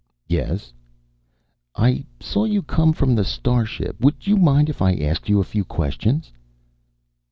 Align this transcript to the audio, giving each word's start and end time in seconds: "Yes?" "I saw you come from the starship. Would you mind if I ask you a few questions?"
"Yes?" 0.27 0.73
"I 1.75 2.05
saw 2.19 2.45
you 2.45 2.63
come 2.63 2.91
from 2.91 3.13
the 3.13 3.23
starship. 3.23 3.97
Would 4.03 4.25
you 4.25 4.35
mind 4.35 4.67
if 4.67 4.81
I 4.81 4.95
ask 4.95 5.29
you 5.29 5.39
a 5.39 5.43
few 5.43 5.63
questions?" 5.63 6.31